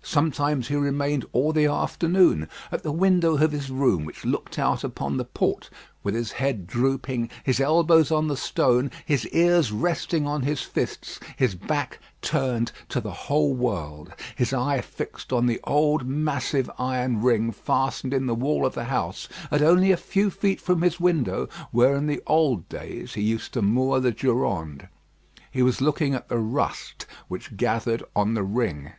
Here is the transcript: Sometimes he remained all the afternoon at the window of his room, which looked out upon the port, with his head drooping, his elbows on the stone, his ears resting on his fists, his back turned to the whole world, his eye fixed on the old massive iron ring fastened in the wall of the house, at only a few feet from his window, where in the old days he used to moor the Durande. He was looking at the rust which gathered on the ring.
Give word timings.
Sometimes 0.00 0.68
he 0.68 0.74
remained 0.74 1.26
all 1.32 1.52
the 1.52 1.66
afternoon 1.66 2.48
at 2.72 2.82
the 2.82 2.92
window 2.92 3.36
of 3.36 3.52
his 3.52 3.68
room, 3.68 4.06
which 4.06 4.24
looked 4.24 4.58
out 4.58 4.82
upon 4.82 5.18
the 5.18 5.24
port, 5.26 5.68
with 6.02 6.14
his 6.14 6.32
head 6.32 6.66
drooping, 6.66 7.28
his 7.44 7.60
elbows 7.60 8.10
on 8.10 8.26
the 8.26 8.36
stone, 8.36 8.90
his 9.04 9.26
ears 9.28 9.70
resting 9.70 10.26
on 10.26 10.40
his 10.44 10.62
fists, 10.62 11.20
his 11.36 11.54
back 11.54 11.98
turned 12.22 12.72
to 12.88 13.02
the 13.02 13.12
whole 13.12 13.52
world, 13.52 14.10
his 14.34 14.54
eye 14.54 14.80
fixed 14.80 15.30
on 15.30 15.44
the 15.44 15.60
old 15.64 16.06
massive 16.06 16.70
iron 16.78 17.20
ring 17.20 17.52
fastened 17.52 18.14
in 18.14 18.24
the 18.24 18.34
wall 18.34 18.64
of 18.64 18.72
the 18.74 18.84
house, 18.84 19.28
at 19.50 19.60
only 19.60 19.92
a 19.92 19.96
few 19.98 20.30
feet 20.30 20.58
from 20.60 20.80
his 20.80 20.98
window, 20.98 21.50
where 21.70 21.94
in 21.94 22.06
the 22.06 22.22
old 22.26 22.66
days 22.70 23.12
he 23.12 23.20
used 23.20 23.52
to 23.52 23.60
moor 23.60 24.00
the 24.00 24.12
Durande. 24.12 24.88
He 25.50 25.60
was 25.62 25.82
looking 25.82 26.14
at 26.14 26.30
the 26.30 26.38
rust 26.38 27.04
which 27.26 27.58
gathered 27.58 28.02
on 28.16 28.32
the 28.32 28.42
ring. 28.44 28.92